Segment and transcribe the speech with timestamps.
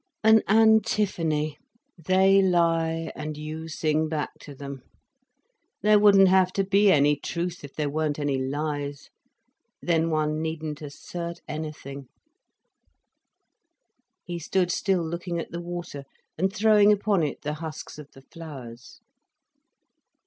[0.23, 4.81] "An antiphony—they lie, and you sing back to them.
[5.83, 9.11] There wouldn't have to be any truth, if there weren't any lies.
[9.79, 12.07] Then one needn't assert anything—"
[14.25, 16.05] He stood still, looking at the water,
[16.35, 19.01] and throwing upon it the husks of the flowers.